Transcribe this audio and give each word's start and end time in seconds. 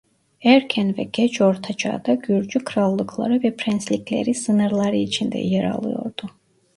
Erken 0.43 0.97
ve 0.97 1.03
geç 1.03 1.41
ortaçağda 1.41 2.13
Gürcü 2.15 2.59
krallıkları 2.63 3.43
ve 3.43 3.55
prenslikleri 3.55 4.33
sınırları 4.33 4.95
içinde 4.95 5.37
yer 5.37 5.63
alıyordu. 5.65 6.23